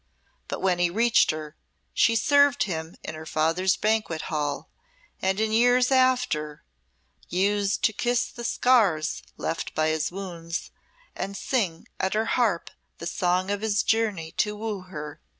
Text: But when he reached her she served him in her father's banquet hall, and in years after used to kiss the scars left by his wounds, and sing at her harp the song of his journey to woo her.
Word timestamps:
But 0.47 0.63
when 0.63 0.79
he 0.79 0.89
reached 0.89 1.29
her 1.29 1.55
she 1.93 2.15
served 2.15 2.63
him 2.63 2.97
in 3.03 3.13
her 3.13 3.27
father's 3.27 3.77
banquet 3.77 4.23
hall, 4.33 4.67
and 5.21 5.39
in 5.39 5.51
years 5.51 5.91
after 5.91 6.63
used 7.29 7.83
to 7.83 7.93
kiss 7.93 8.25
the 8.25 8.43
scars 8.43 9.21
left 9.37 9.75
by 9.75 9.89
his 9.89 10.11
wounds, 10.11 10.71
and 11.15 11.37
sing 11.37 11.87
at 11.99 12.15
her 12.15 12.25
harp 12.25 12.71
the 12.97 13.05
song 13.05 13.51
of 13.51 13.61
his 13.61 13.83
journey 13.83 14.31
to 14.37 14.55
woo 14.55 14.81
her. 14.81 15.21